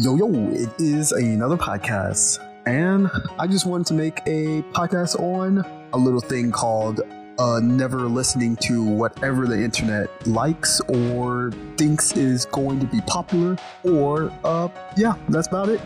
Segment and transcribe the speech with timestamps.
[0.00, 2.38] Yo, yo, it is another podcast.
[2.66, 7.00] And I just wanted to make a podcast on a little thing called
[7.40, 13.56] uh, never listening to whatever the internet likes or thinks is going to be popular.
[13.82, 15.80] Or, uh, yeah, that's about it.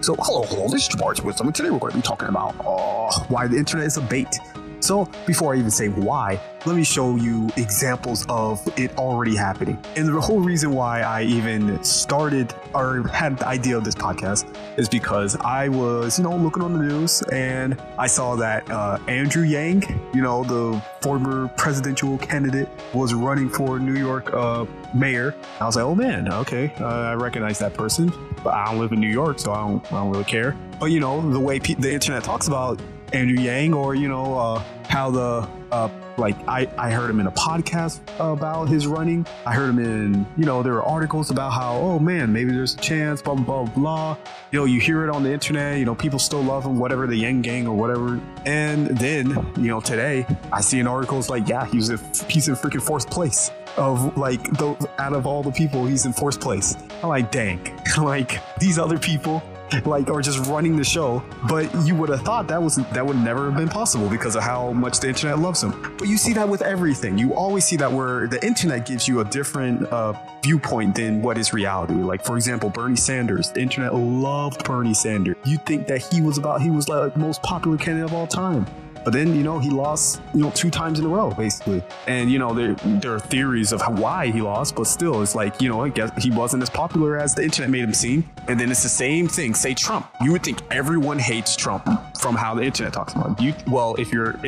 [0.00, 2.54] So, hello, hello, this is Jabari's Wisdom, and today we're going to be talking about
[2.60, 4.38] uh, why the internet is a bait.
[4.80, 9.78] So, before I even say why, let me show you examples of it already happening.
[9.96, 14.54] And the whole reason why I even started or had the idea of this podcast
[14.78, 18.98] is because I was, you know, looking on the news and I saw that uh,
[19.08, 25.34] Andrew Yang, you know, the former presidential candidate, was running for New York uh, mayor.
[25.60, 28.92] I was like, oh man, okay, uh, I recognize that person, but I don't live
[28.92, 30.56] in New York, so I don't, I don't really care.
[30.78, 32.80] But you know, the way pe- the internet talks about
[33.12, 37.26] Andrew Yang, or you know uh, how the uh, like I, I heard him in
[37.26, 39.26] a podcast about his running.
[39.46, 42.74] I heard him in you know there are articles about how oh man maybe there's
[42.74, 44.16] a chance blah blah blah blah.
[44.52, 45.78] You know you hear it on the internet.
[45.78, 48.20] You know people still love him whatever the Yang gang or whatever.
[48.46, 51.96] And then you know today I see an article it's like yeah he's a
[52.28, 56.12] he's in freaking fourth place of like the out of all the people he's in
[56.12, 56.76] fourth place.
[57.02, 57.60] I'm like dang
[57.98, 59.42] like these other people
[59.84, 61.22] like or just running the show.
[61.48, 64.42] But you would have thought that was that would never have been possible because of
[64.42, 65.70] how much the internet loves him.
[65.98, 67.18] but you see that with everything.
[67.18, 70.12] You always see that where the internet gives you a different uh,
[70.42, 71.94] viewpoint than what is reality.
[71.94, 73.50] Like for example bernie sanders.
[73.52, 75.36] The internet loved bernie sanders.
[75.44, 78.66] You think that he was about he was like most popular candidate of all time
[79.04, 81.82] but then, you know, he lost, you know, two times in a row, basically.
[82.06, 85.60] And, you know, there, there are theories of why he lost, but still, it's like,
[85.60, 88.28] you know, I guess he wasn't as popular as the internet made him seem.
[88.48, 89.54] And then it's the same thing.
[89.54, 90.10] Say Trump.
[90.20, 91.86] You would think everyone hates Trump
[92.18, 93.46] from how the internet talks about him.
[93.46, 94.38] You, well, if you're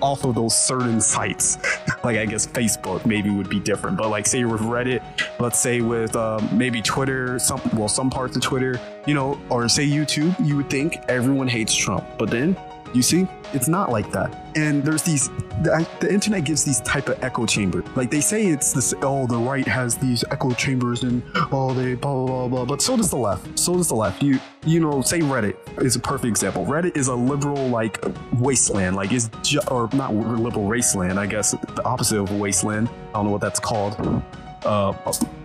[0.00, 1.58] off of those certain sites,
[2.04, 3.96] like I guess Facebook maybe would be different.
[3.96, 5.02] But like, say with Reddit,
[5.38, 9.68] let's say with um, maybe Twitter, some well, some parts of Twitter, you know, or
[9.68, 12.04] say YouTube, you would think everyone hates Trump.
[12.18, 12.56] But then
[12.94, 14.52] you see, it's not like that.
[14.56, 15.28] And there's these,
[15.62, 17.84] the, the, internet gives these type of echo chambers.
[17.96, 21.94] Like they say it's this, oh, the right has these echo chambers and oh, they
[21.94, 22.64] blah, blah, blah, blah.
[22.64, 23.58] But so does the left.
[23.58, 24.22] So does the left.
[24.22, 26.66] You, you know, say Reddit is a perfect example.
[26.66, 28.04] Reddit is a liberal, like,
[28.34, 28.96] wasteland.
[28.96, 32.88] Like, it's, ju- or not liberal wasteland, I guess, the opposite of a wasteland.
[32.88, 34.22] I don't know what that's called.
[34.64, 34.92] Uh,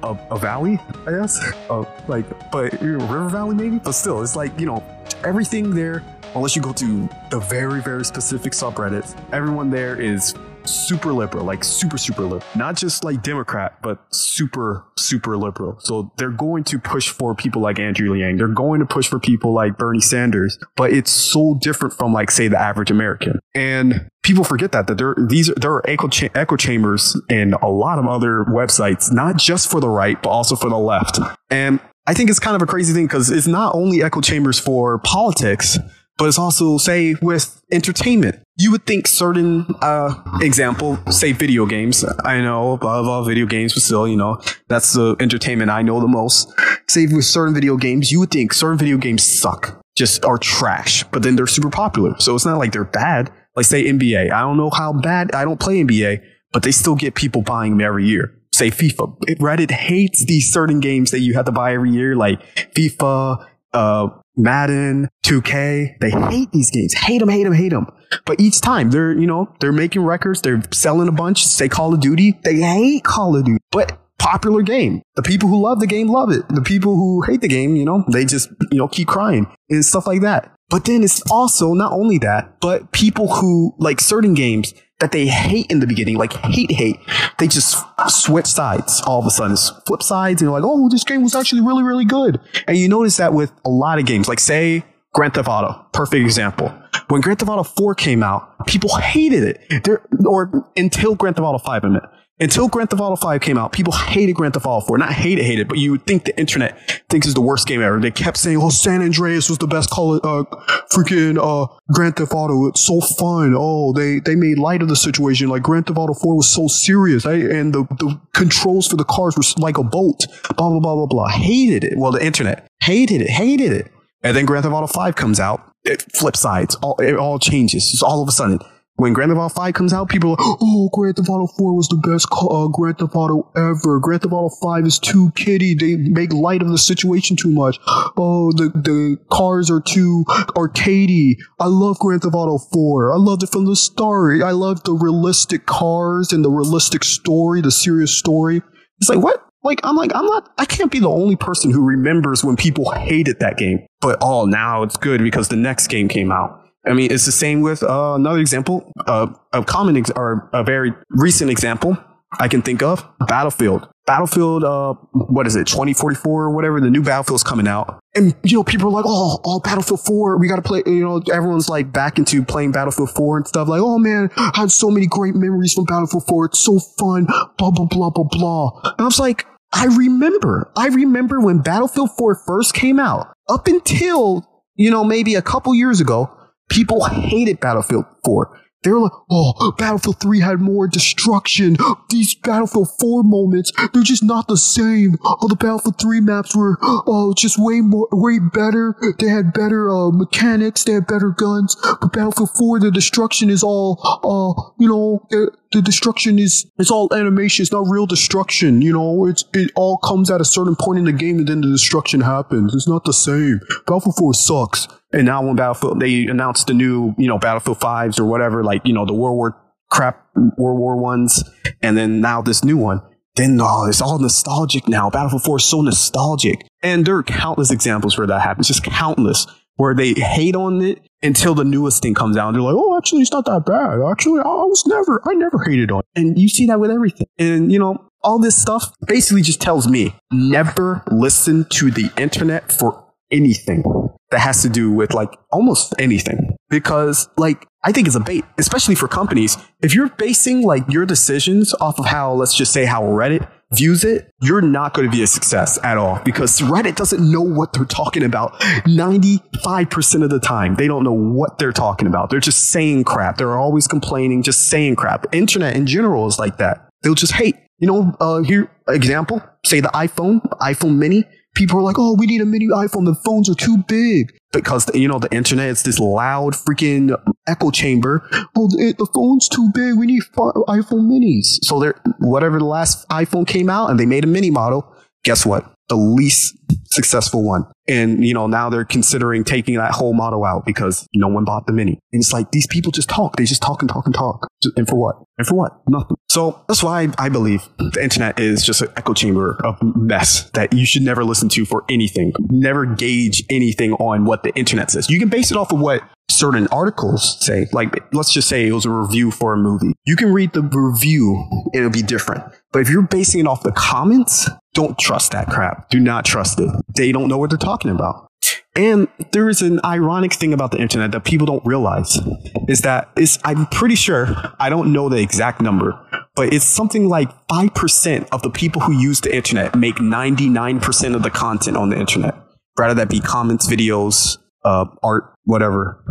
[0.02, 1.40] a, a, valley, I guess.
[1.70, 3.78] Uh, like, but River Valley maybe.
[3.78, 4.84] But still, it's like you know,
[5.24, 6.04] everything there
[6.36, 10.34] unless you go to the very, very specific subreddits, everyone there is
[10.66, 12.44] super liberal, like super, super liberal.
[12.56, 15.78] Not just like Democrat, but super, super liberal.
[15.80, 18.38] So they're going to push for people like Andrew Yang.
[18.38, 22.32] They're going to push for people like Bernie Sanders, but it's so different from like,
[22.32, 23.40] say, the average American.
[23.54, 27.68] And people forget that, that there, these, there are echo, cha- echo chambers and a
[27.68, 31.20] lot of other websites, not just for the right, but also for the left.
[31.50, 34.60] And I think it's kind of a crazy thing because it's not only echo chambers
[34.60, 35.78] for politics,
[36.18, 38.40] but it's also say with entertainment.
[38.58, 42.06] You would think certain uh, example, say video games.
[42.24, 46.00] I know above all video games, but still, you know, that's the entertainment I know
[46.00, 46.54] the most.
[46.88, 51.04] Say with certain video games, you would think certain video games suck, just are trash,
[51.06, 52.14] but then they're super popular.
[52.20, 53.32] So it's not like they're bad.
[53.56, 54.32] Like say NBA.
[54.32, 57.78] I don't know how bad I don't play NBA, but they still get people buying
[57.78, 59.18] them every year say FIFA.
[59.40, 62.40] Reddit hates these certain games that you have to buy every year, like
[62.76, 64.08] FIFA, uh,
[64.38, 66.00] Madden, 2K.
[66.00, 66.94] They hate these games.
[66.94, 67.88] Hate them, hate them, hate them.
[68.26, 70.42] But each time they're, you know, they're making records.
[70.42, 71.46] They're selling a bunch.
[71.46, 72.40] Say Call of Duty.
[72.44, 73.60] They hate Call of Duty.
[73.72, 75.02] But popular game.
[75.16, 76.48] The people who love the game love it.
[76.50, 79.84] The people who hate the game, you know, they just, you know, keep crying and
[79.84, 80.54] stuff like that.
[80.70, 85.28] But then it's also not only that, but people who like certain games, that they
[85.28, 86.98] hate in the beginning, like hate, hate,
[87.38, 91.04] they just switch sides all of a sudden, flip sides, and you're like, oh, this
[91.04, 92.40] game was actually really, really good.
[92.68, 96.24] And you notice that with a lot of games, like say Grand Theft Auto, perfect
[96.24, 96.74] example.
[97.08, 99.88] When Grand Theft Auto 4 came out, people hated it.
[100.26, 102.04] Or until Grand Theft Auto 5, I meant
[102.40, 104.98] until Grand Theft Auto 5 came out, people hated Grand Theft Auto 4.
[104.98, 106.78] Not hate it, hate it, but you would think the internet
[107.10, 108.00] thinks it's the worst game ever.
[108.00, 110.44] They kept saying, oh, San Andreas was the best call it, uh,
[110.92, 112.68] freaking, uh, Grand Theft Auto.
[112.68, 113.54] It's so fun.
[113.56, 115.48] Oh, they, they made light of the situation.
[115.48, 117.24] Like Grand Theft Auto 4 was so serious.
[117.24, 117.46] Right?
[117.46, 120.26] And the, the controls for the cars were like a boat.
[120.58, 121.28] Blah, blah, blah, blah, blah.
[121.30, 121.98] Hated it.
[121.98, 123.92] Well, the internet hated it, hated it.
[124.24, 125.70] And then Grand Theft Auto 5 comes out.
[125.84, 126.76] It flip sides.
[126.76, 127.90] All, it all changes.
[127.94, 128.60] It's all of a sudden
[128.96, 131.76] when Grand Theft Auto 5 comes out, people are like, oh, Grand Theft Auto 4
[131.76, 134.00] was the best uh, Grand Theft Auto ever.
[134.00, 135.74] Grand Theft Auto 5 is too kiddie.
[135.74, 137.80] They make light of the situation too much.
[138.18, 140.26] Oh, the, the cars are too
[140.56, 141.38] arcadey.
[141.60, 143.14] I love Grand Theft Auto 4.
[143.14, 144.44] I loved it from the start.
[144.44, 148.62] I love the realistic cars and the realistic story, the serious story.
[149.00, 149.44] It's like, what?
[149.64, 152.92] Like I'm like I'm not I can't be the only person who remembers when people
[152.92, 156.60] hated that game, but oh now it's good because the next game came out.
[156.86, 160.66] I mean, it's the same with uh, another example, uh, a common ex- or a
[160.66, 161.98] very recent example
[162.40, 163.88] I can think of Battlefield.
[164.06, 166.82] Battlefield, uh, what is it, 2044 or whatever?
[166.82, 168.00] The new Battlefield's coming out.
[168.16, 171.04] And, you know, people are like, oh, oh, Battlefield 4, we got to play, you
[171.04, 173.68] know, everyone's like back into playing Battlefield 4 and stuff.
[173.68, 176.46] Like, oh man, I had so many great memories from Battlefield 4.
[176.46, 177.26] It's so fun,
[177.58, 178.82] blah, blah, blah, blah, blah.
[178.84, 183.68] And I was like, I remember, I remember when Battlefield 4 first came out, up
[183.68, 186.30] until, you know, maybe a couple years ago,
[186.70, 188.60] people hated Battlefield 4.
[188.84, 191.78] They were like, oh, Battlefield 3 had more destruction.
[192.10, 195.18] These Battlefield 4 moments, they're just not the same.
[195.24, 198.96] Oh, the Battlefield 3 maps were, oh, just way more, way better.
[199.20, 200.84] They had better, uh, mechanics.
[200.84, 201.78] They had better guns.
[202.02, 205.26] But Battlefield 4, the destruction is all, uh, you know,
[205.74, 207.64] the, destruction is, it's all animation.
[207.64, 208.82] It's not real destruction.
[208.82, 211.62] You know, it's, it all comes at a certain point in the game and then
[211.62, 212.74] the destruction happens.
[212.74, 213.60] It's not the same.
[213.86, 214.88] Battlefield 4 sucks.
[215.12, 218.82] And now when Battlefield, they announced the new, you know, Battlefield 5s or whatever, like,
[218.86, 219.58] you know, the World War
[219.90, 220.26] crap,
[220.58, 221.44] World War ones,
[221.82, 223.02] and then now this new one.
[223.36, 225.10] Then, oh, it's all nostalgic now.
[225.10, 226.66] Battlefield 4 is so nostalgic.
[226.82, 231.00] And there are countless examples where that happens, just countless, where they hate on it
[231.22, 232.54] until the newest thing comes out.
[232.54, 234.00] They're like, oh, actually, it's not that bad.
[234.12, 236.20] Actually, I was never, I never hated on it.
[236.20, 237.28] And you see that with everything.
[237.38, 242.72] And, you know, all this stuff basically just tells me never listen to the internet
[242.72, 243.84] for anything
[244.32, 246.56] that has to do with like almost anything.
[246.70, 249.58] Because like I think it's a bait, especially for companies.
[249.82, 254.04] If you're basing like your decisions off of how, let's just say how Reddit views
[254.04, 257.74] it, you're not going to be a success at all because Reddit doesn't know what
[257.74, 260.76] they're talking about 95% of the time.
[260.76, 262.30] They don't know what they're talking about.
[262.30, 263.38] They're just saying crap.
[263.38, 265.26] They're always complaining, just saying crap.
[265.34, 266.90] Internet in general is like that.
[267.02, 267.56] They'll just hate.
[267.80, 271.26] You know, uh, here, example, say the iPhone, iPhone mini
[271.56, 273.06] people are like, "Oh, we need a mini iPhone.
[273.06, 277.72] The phones are too big." Because you know the internet it's this loud freaking echo
[277.72, 278.28] chamber.
[278.56, 279.98] Oh, the, the phone's too big.
[279.98, 281.60] We need iPhone minis.
[281.64, 284.96] So there, whatever the last iPhone came out, and they made a mini model.
[285.24, 285.73] Guess what?
[285.90, 287.66] The least successful one.
[287.88, 291.66] And, you know, now they're considering taking that whole model out because no one bought
[291.66, 292.00] the mini.
[292.14, 293.36] And it's like these people just talk.
[293.36, 294.48] They just talk and talk and talk.
[294.78, 295.18] And for what?
[295.38, 295.82] And for what?
[295.90, 296.16] Nothing.
[296.30, 300.74] So that's why I believe the internet is just an echo chamber of mess that
[300.74, 302.32] you should never listen to for anything.
[302.50, 305.10] Never gauge anything on what the internet says.
[305.10, 307.68] You can base it off of what certain articles say.
[307.72, 309.94] Like, let's just say it was a review for a movie.
[310.06, 311.44] You can read the review,
[311.74, 312.44] it'll be different.
[312.74, 315.90] But if you're basing it off the comments, don't trust that crap.
[315.90, 316.70] Do not trust it.
[316.96, 318.28] They don't know what they're talking about.
[318.76, 322.20] And there is an ironic thing about the internet that people don't realize
[322.68, 325.94] is that is I'm pretty sure I don't know the exact number,
[326.36, 331.22] but it's something like 5% of the people who use the internet make 99% of
[331.22, 332.36] the content on the internet.
[332.78, 336.04] Rather that be comments, videos, uh, art, whatever.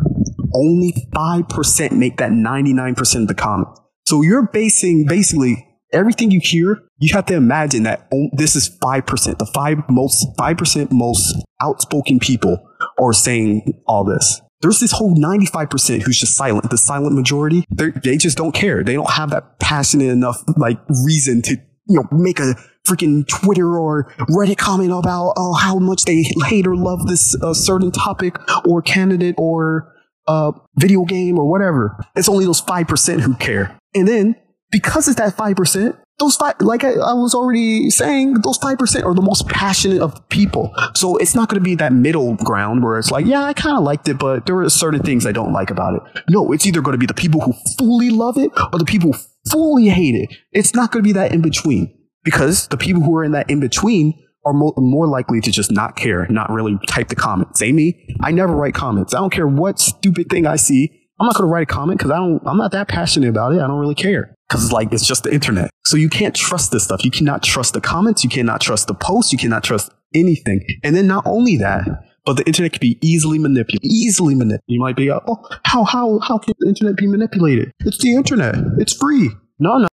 [0.55, 3.81] Only 5% make that 99% of the comments.
[4.07, 9.39] So you're basing basically everything you hear, you have to imagine that this is 5%.
[9.39, 12.59] The five most, 5% most outspoken people
[13.01, 14.41] are saying all this.
[14.61, 16.71] There's this whole 95% who's just silent.
[16.71, 18.85] The silent majority, they just don't care.
[18.85, 21.57] They don't have that passionate enough, like, reason to,
[21.87, 22.55] you know, make a
[22.87, 27.55] freaking Twitter or Reddit comment about, oh, how much they hate or love this uh,
[27.55, 29.93] certain topic or candidate or
[30.29, 31.99] uh, video game or whatever.
[32.15, 33.77] It's only those 5% who care.
[33.95, 34.37] And then
[34.73, 39.15] because it's that 5%, those five, like I, I, was already saying, those 5% are
[39.15, 40.75] the most passionate of people.
[40.95, 43.77] So it's not going to be that middle ground where it's like, yeah, I kind
[43.77, 46.25] of liked it, but there are certain things I don't like about it.
[46.31, 49.13] No, it's either going to be the people who fully love it or the people
[49.13, 49.19] who
[49.51, 50.35] fully hate it.
[50.53, 53.51] It's not going to be that in between because the people who are in that
[53.51, 54.15] in between
[54.47, 57.57] are mo- more likely to just not care, not really type the comment.
[57.57, 59.15] Say me, I never write comments.
[59.15, 60.99] I don't care what stupid thing I see.
[61.21, 63.53] I'm not going to write a comment because I don't, I'm not that passionate about
[63.53, 63.61] it.
[63.61, 65.71] I don't really care because it's like it's just the internet.
[65.87, 67.03] So you can't trust this stuff.
[67.07, 68.23] You cannot trust the comments.
[68.23, 69.33] You cannot trust the posts.
[69.33, 70.61] You cannot trust anything.
[70.85, 71.89] And then not only that,
[72.27, 73.91] but the internet can be easily manipulated.
[73.91, 74.65] Easily manipulated.
[74.67, 77.73] You might be, oh, how how how can the internet be manipulated?
[77.81, 78.57] It's the internet.
[78.77, 79.31] It's free.
[79.59, 79.89] No, no.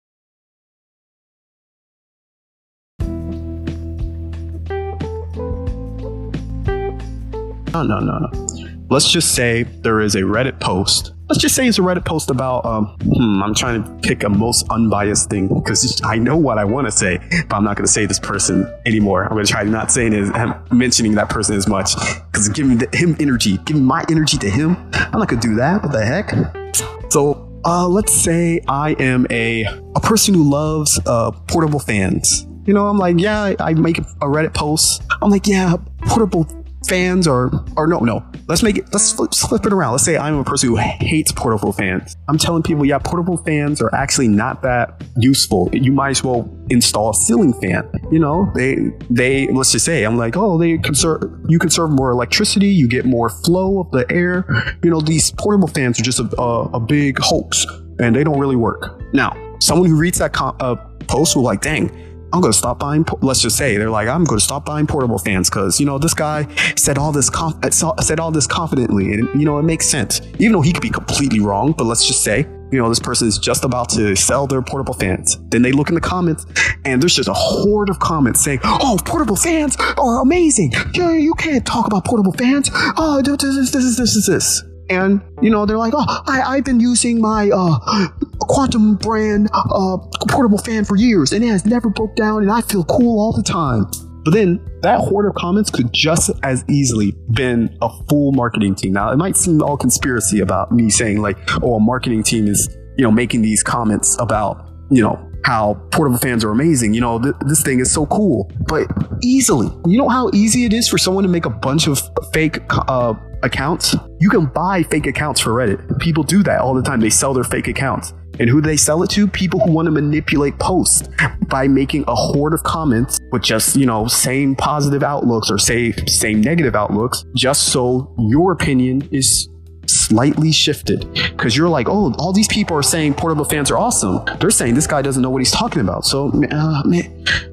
[7.74, 8.48] No, no, no, no.
[8.90, 12.30] Let's just say there is a Reddit post let's just say it's a Reddit post
[12.30, 16.58] about, um, hmm, I'm trying to pick a most unbiased thing because I know what
[16.58, 17.18] I want to say,
[17.48, 19.24] but I'm not going to say this person anymore.
[19.24, 20.32] I'm going to try not saying it,
[20.72, 21.96] mentioning that person as much
[22.32, 25.82] because giving him energy, giving my energy to him, I'm not going to do that.
[25.84, 27.12] What the heck?
[27.12, 29.64] So, uh, let's say I am a,
[29.96, 34.26] a person who loves uh, portable fans You know, I'm like, yeah, I make a
[34.26, 35.04] Reddit post.
[35.22, 36.48] I'm like, yeah, portable
[36.88, 38.24] fans or or no no.
[38.48, 39.94] Let's make it let's flip, flip, it around.
[39.94, 42.16] Let's say i'm a person who hates portable fans.
[42.28, 45.70] I'm telling people yeah portable fans are actually not that useful.
[45.74, 47.90] You might as well install a ceiling fan.
[48.12, 48.78] You know they
[49.10, 53.06] they let's just say i'm like oh they conserve you conserve more electricity you get
[53.06, 54.46] more flow of the air.
[54.84, 57.66] You know these portable fans are just a, a, a big hoax
[58.00, 59.02] and they don't really work.
[59.14, 60.76] Now someone who reads that com- uh,
[61.08, 62.05] post will like dang
[62.36, 63.06] I'm going to stop buying.
[63.22, 65.98] Let's just say they're like, I'm going to stop buying portable fans because you know
[65.98, 69.64] this guy said all this conf- uh, said all this confidently, and you know it
[69.64, 71.72] makes sense, even though he could be completely wrong.
[71.72, 72.40] But let's just say,
[72.74, 75.38] you know, this person is just about to sell their portable fans.
[75.48, 76.46] Then they look in the comments,
[76.84, 80.74] and there's just a horde of comments saying, "Oh, portable fans are amazing.
[80.94, 82.70] You, you can't talk about portable fans.
[82.98, 86.24] Oh, this, is this, this, is this, this, this." and you know they're like, oh,
[86.28, 88.08] I, I've been using my uh,
[88.48, 89.98] Quantum brand uh,
[90.30, 93.32] portable fan for years, and it has never broke down, and I feel cool all
[93.32, 93.86] the time.
[94.24, 98.94] But then that horde of comments could just as easily been a full marketing team.
[98.94, 102.76] Now it might seem all conspiracy about me saying like, oh, a marketing team is
[102.98, 106.96] you know making these comments about you know how portable fans are amazing.
[106.96, 108.52] You know, th- this thing is so cool.
[108.68, 108.88] But
[109.22, 112.02] easily, you know how easy it is for someone to make a bunch of
[112.34, 113.96] fake uh, accounts?
[114.20, 116.00] You can buy fake accounts for Reddit.
[116.00, 117.00] People do that all the time.
[117.00, 118.12] They sell their fake accounts.
[118.40, 119.28] And who do they sell it to?
[119.28, 121.08] People who want to manipulate posts
[121.48, 125.92] by making a horde of comments with just, you know, same positive outlooks or say
[126.08, 129.50] same negative outlooks, just so your opinion is
[129.88, 134.24] slightly shifted because you're like, oh, all these people are saying portable fans are awesome.
[134.40, 136.06] They're saying this guy doesn't know what he's talking about.
[136.06, 136.84] So uh,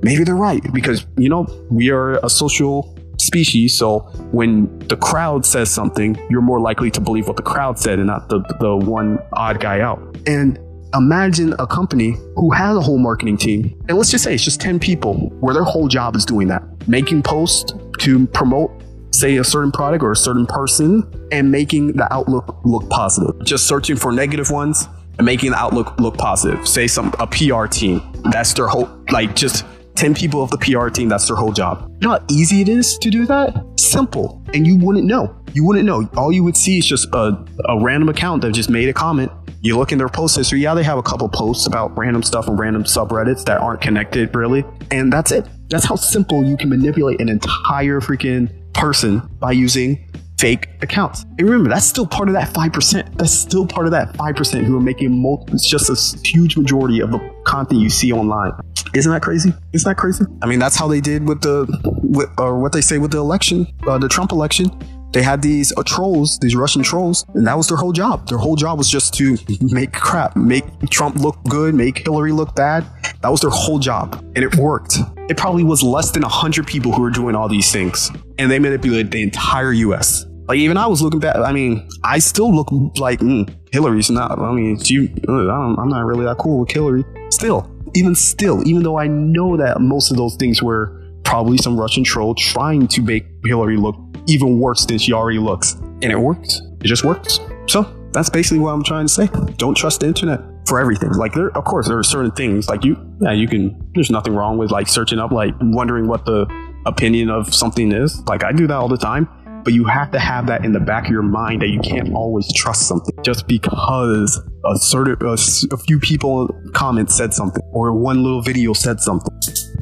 [0.03, 3.79] maybe they're right because, you know, we are a social species.
[3.79, 4.01] So
[4.33, 8.09] when the crowd says something, you're more likely to believe what the crowd said and
[8.09, 10.01] not the, the one odd guy out.
[10.27, 10.59] And
[10.95, 14.61] imagine a company who has a whole marketing team, and let's just say it's just
[14.61, 18.71] 10 people where their whole job is doing that, making posts to promote
[19.15, 23.45] say a certain product or a certain person and making the outlook look positive.
[23.45, 26.67] Just searching for negative ones and making the outlook look positive.
[26.67, 28.03] Say some a PR team.
[28.33, 29.65] That's their whole like just
[29.97, 31.89] 10 people of the PR team, that's their whole job.
[32.01, 33.63] You know how easy it is to do that?
[33.79, 34.43] Simple.
[34.55, 35.37] And you wouldn't know.
[35.53, 36.09] You wouldn't know.
[36.17, 39.31] All you would see is just a, a random account that just made a comment.
[39.65, 40.61] You look in their post history.
[40.61, 44.35] Yeah, they have a couple posts about random stuff and random subreddits that aren't connected
[44.35, 44.65] really.
[44.91, 45.47] And that's it.
[45.69, 50.05] That's how simple you can manipulate an entire freaking person by using
[50.41, 51.23] fake accounts.
[51.39, 53.17] And remember, that's still part of that 5%.
[53.17, 56.99] That's still part of that 5% who are making multiple, it's just a huge majority
[56.99, 58.51] of the content you see online.
[58.95, 59.55] Isn't that crazy?
[59.73, 60.25] Isn't that crazy?
[60.43, 61.69] I mean, that's how they did with the,
[62.03, 64.71] with, or what they say with the election, uh, the Trump election
[65.13, 68.27] they had these uh, trolls, these Russian trolls, and that was their whole job.
[68.29, 72.55] Their whole job was just to make crap, make Trump look good, make Hillary look
[72.55, 72.87] bad.
[73.21, 74.97] That was their whole job, and it worked.
[75.29, 78.59] It probably was less than 100 people who were doing all these things, and they
[78.59, 80.27] manipulated the entire US.
[80.49, 84.39] Like, even I was looking back, I mean, I still look like mm, Hillary's not,
[84.39, 87.05] I mean, she, I'm not really that cool with Hillary.
[87.31, 91.79] Still, even still, even though I know that most of those things were probably some
[91.79, 95.75] Russian troll trying to make Hillary look even worse than she already looks.
[95.75, 96.61] And it worked.
[96.81, 97.41] It just works.
[97.67, 99.29] So that's basically what I'm trying to say.
[99.57, 101.11] Don't trust the internet for everything.
[101.11, 104.35] Like there, of course, there are certain things like you, yeah, you can, there's nothing
[104.35, 106.47] wrong with like searching up, like wondering what the
[106.87, 108.23] opinion of something is.
[108.27, 109.29] Like I do that all the time
[109.65, 112.13] but you have to have that in the back of your mind that you can't
[112.15, 117.93] always trust something just because a certain a, a few people comment said something or
[117.93, 119.35] one little video said something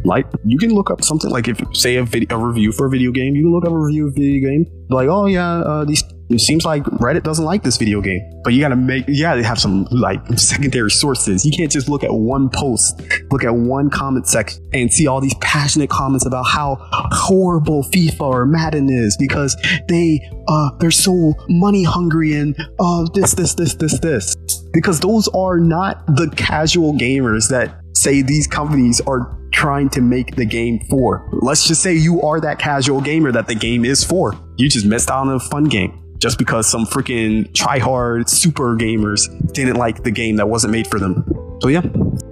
[0.05, 2.91] like you can look up something like if say a video a review for a
[2.91, 5.59] video game you can look up a review of a video game like oh yeah
[5.61, 9.09] uh, these it seems like Reddit doesn't like this video game, but you gotta make,
[9.09, 11.45] you gotta have some like secondary sources.
[11.45, 13.03] You can't just look at one post,
[13.33, 18.21] look at one comment section and see all these passionate comments about how horrible FIFA
[18.21, 19.57] or Madden is because
[19.89, 24.37] they, uh, they're so money hungry and, uh, this, this, this, this, this.
[24.73, 30.37] Because those are not the casual gamers that say these companies are trying to make
[30.37, 31.29] the game for.
[31.33, 34.35] Let's just say you are that casual gamer that the game is for.
[34.57, 39.29] You just missed out on a fun game just because some freaking try-hard super gamers
[39.53, 41.25] didn't like the game that wasn't made for them.
[41.61, 41.83] So yeah,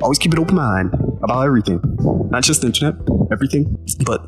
[0.02, 1.80] always keep an open mind about everything,
[2.30, 2.94] not just the internet,
[3.30, 4.26] everything, but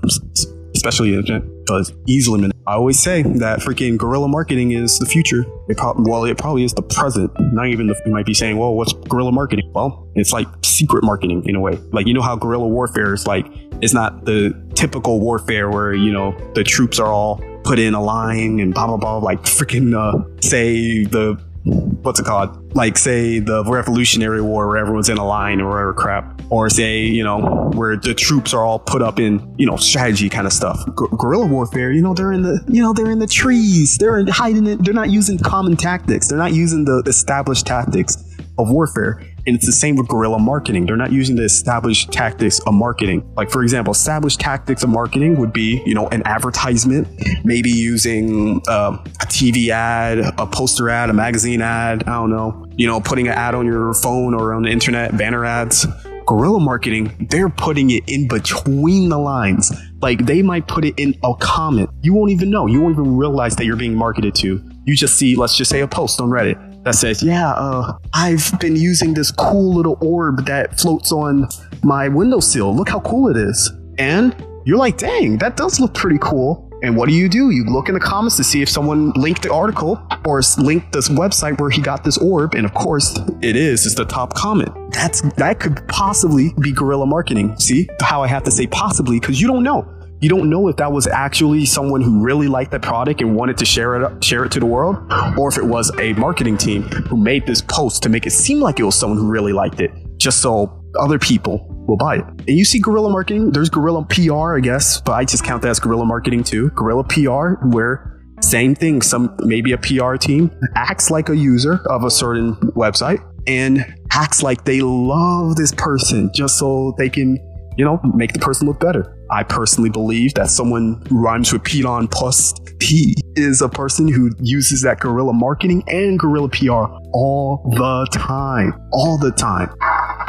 [0.74, 2.50] especially the internet, because easily.
[2.66, 5.44] I always say that freaking guerrilla marketing is the future.
[5.68, 7.32] It pro- well, it probably is the present.
[7.52, 9.70] Not even the, you might be saying, well, what's guerrilla marketing?
[9.74, 11.78] Well, it's like secret marketing in a way.
[11.92, 13.46] Like you know how guerrilla warfare is like
[13.82, 18.02] it's not the typical warfare where you know the troops are all put in a
[18.02, 22.74] line and blah blah blah like freaking uh, say the what's it called?
[22.74, 27.00] Like say the Revolutionary War where everyone's in a line or whatever crap, or say
[27.00, 30.52] you know where the troops are all put up in you know strategy kind of
[30.52, 30.78] stuff.
[30.94, 34.18] Gu- guerrilla warfare, you know they're in the you know they're in the trees, they're
[34.18, 34.84] in, hiding it.
[34.84, 36.28] They're not using common tactics.
[36.28, 38.16] They're not using the established tactics
[38.58, 39.22] of warfare.
[39.50, 40.86] And it's the same with guerrilla marketing.
[40.86, 43.28] They're not using the established tactics of marketing.
[43.36, 47.08] Like, for example, established tactics of marketing would be, you know, an advertisement,
[47.44, 52.04] maybe using uh, a TV ad, a poster ad, a magazine ad.
[52.04, 52.64] I don't know.
[52.76, 55.84] You know, putting an ad on your phone or on the internet, banner ads.
[56.28, 59.72] Guerrilla marketing, they're putting it in between the lines.
[60.00, 61.90] Like they might put it in a comment.
[62.02, 62.68] You won't even know.
[62.68, 64.62] You won't even realize that you're being marketed to.
[64.84, 68.52] You just see, let's just say a post on Reddit that says, "Yeah, uh, I've
[68.60, 71.48] been using this cool little orb that floats on
[71.82, 72.74] my windowsill.
[72.74, 74.34] Look how cool it is." And
[74.64, 77.50] you're like, "Dang, that does look pretty cool." And what do you do?
[77.50, 81.10] You look in the comments to see if someone linked the article or linked this
[81.10, 83.84] website where he got this orb, and of course, it is.
[83.84, 84.70] It's the top comment.
[84.92, 87.54] That's that could possibly be guerrilla marketing.
[87.58, 89.86] See how I have to say possibly because you don't know
[90.20, 93.56] you don't know if that was actually someone who really liked that product and wanted
[93.58, 94.96] to share it share it to the world
[95.38, 98.60] or if it was a marketing team who made this post to make it seem
[98.60, 102.24] like it was someone who really liked it just so other people will buy it.
[102.24, 105.68] And you see guerrilla marketing, there's guerrilla PR, I guess, but I just count that
[105.68, 106.70] as guerrilla marketing too.
[106.70, 112.04] Guerrilla PR where same thing, some maybe a PR team acts like a user of
[112.04, 117.38] a certain website and acts like they love this person just so they can
[117.76, 119.16] you know, make the person look better.
[119.30, 124.30] I personally believe that someone who rhymes with Pedon plus P is a person who
[124.40, 128.74] uses that guerrilla marketing and guerrilla PR all the time.
[128.92, 129.72] All the time.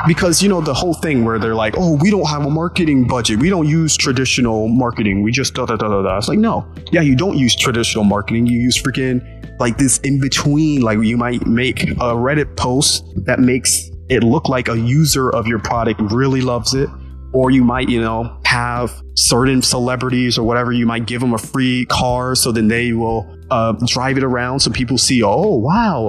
[0.07, 3.07] Because, you know, the whole thing where they're like, oh, we don't have a marketing
[3.07, 3.39] budget.
[3.39, 5.23] We don't use traditional marketing.
[5.23, 6.17] We just da da da da da.
[6.17, 6.71] It's like, no.
[6.91, 8.45] Yeah, you don't use traditional marketing.
[8.45, 10.81] You use freaking like this in between.
[10.81, 15.47] Like, you might make a Reddit post that makes it look like a user of
[15.47, 16.89] your product really loves it
[17.33, 20.73] or you might, you know, have certain celebrities or whatever.
[20.73, 24.59] You might give them a free car, so then they will uh, drive it around,
[24.59, 26.07] so people see, oh wow,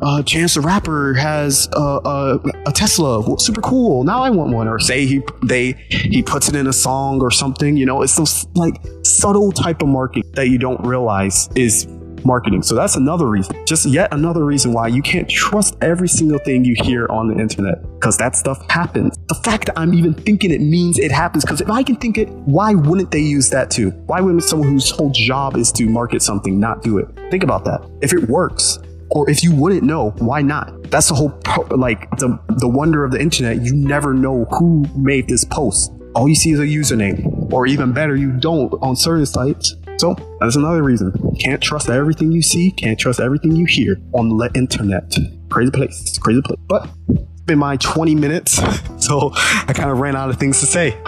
[0.00, 4.04] uh, uh, Chance the Rapper has a, a, Tesla, super cool.
[4.04, 4.68] Now I want one.
[4.68, 7.76] Or say he they he puts it in a song or something.
[7.76, 8.74] You know, it's those like
[9.04, 11.86] subtle type of marketing that you don't realize is
[12.24, 12.62] marketing.
[12.62, 16.64] So that's another reason, just yet another reason why you can't trust every single thing
[16.64, 19.16] you hear on the internet because that stuff happens.
[19.28, 22.18] The fact that I'm even thinking it means it happens because if I can think
[22.18, 23.90] it, why wouldn't they use that too?
[24.06, 27.08] Why wouldn't someone whose whole job is to market something not do it?
[27.30, 27.88] Think about that.
[28.00, 28.78] If it works,
[29.10, 30.90] or if you wouldn't know, why not?
[30.90, 31.38] That's the whole
[31.70, 33.62] like the the wonder of the internet.
[33.62, 35.92] You never know who made this post.
[36.14, 40.16] All you see is a username, or even better, you don't on certain sites so
[40.40, 41.12] that's another reason.
[41.38, 45.14] Can't trust everything you see, can't trust everything you hear on the internet.
[45.48, 46.58] Crazy place, crazy place.
[46.66, 48.54] But it's been my 20 minutes,
[48.98, 51.00] so I kind of ran out of things to say.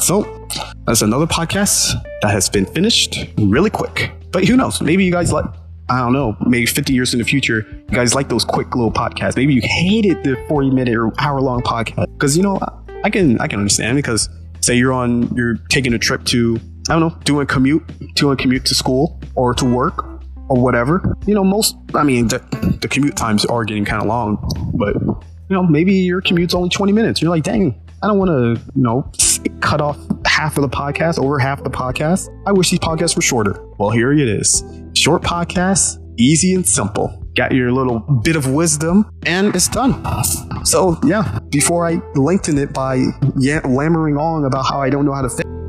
[0.00, 0.22] So
[0.86, 4.10] that's another podcast that has been finished really quick.
[4.30, 4.80] But who knows?
[4.80, 5.44] Maybe you guys like
[5.90, 8.92] I don't know, maybe 50 years in the future, you guys like those quick little
[8.92, 9.36] podcasts.
[9.36, 12.06] Maybe you hated the 40 minute or hour long podcast.
[12.14, 12.58] Because you know,
[13.04, 14.30] I can I can understand because
[14.62, 16.58] say you're on you're taking a trip to
[16.90, 17.84] I don't know, doing commute,
[18.16, 20.04] doing commute to school or to work
[20.48, 21.16] or whatever.
[21.24, 22.38] You know, most, I mean, the,
[22.80, 24.38] the commute times are getting kind of long,
[24.74, 27.22] but, you know, maybe your commute's only 20 minutes.
[27.22, 29.08] You're like, dang, I don't want to, you know,
[29.60, 32.28] cut off half of the podcast, over half the podcast.
[32.44, 33.64] I wish these podcasts were shorter.
[33.78, 34.64] Well, here it is.
[34.96, 37.24] Short podcasts, easy and simple.
[37.36, 40.04] Got your little bit of wisdom, and it's done.
[40.64, 43.04] So, yeah, before I lengthen it by
[43.38, 45.59] yeah, lammering on about how I don't know how to think